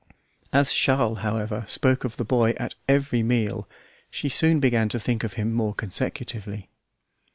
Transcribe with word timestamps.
As 0.51 0.73
Charles, 0.73 1.19
however, 1.19 1.63
spoke 1.67 2.03
of 2.03 2.17
the 2.17 2.25
boy 2.25 2.55
at 2.57 2.73
every 2.89 3.21
meal, 3.21 3.69
she 4.09 4.29
soon 4.29 4.59
began 4.59 4.89
to 4.89 4.99
think 4.99 5.23
of 5.23 5.33
him 5.33 5.53
more 5.53 5.75
consecutively. 5.75 6.69